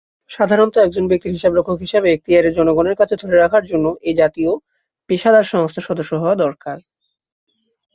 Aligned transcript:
সাধারণত 0.31 0.75
একজন 0.77 1.03
ব্যক্তির 1.07 1.35
হিসাবরক্ষক 1.35 1.77
হিসাবে 1.79 2.07
এখতিয়ারের 2.11 2.55
জনগণের 2.55 2.95
কাছে 2.95 3.15
ধরে 3.15 3.35
রাখার 3.37 3.63
জন্য 3.65 3.85
এই 4.01 4.15
জাতীয় 4.17 4.51
পেশাদার 5.09 5.45
সংস্থার 5.51 5.87
সদস্য 5.89 6.11
হওয়া 6.15 6.35
দরকার। 6.35 6.77